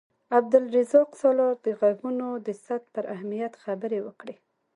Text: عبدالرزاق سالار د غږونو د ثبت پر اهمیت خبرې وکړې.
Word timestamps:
عبدالرزاق 0.37 1.09
سالار 1.21 1.53
د 1.65 1.67
غږونو 1.79 2.27
د 2.45 2.49
ثبت 2.65 2.85
پر 2.95 3.05
اهمیت 3.15 3.53
خبرې 3.63 3.99
وکړې. 4.07 4.35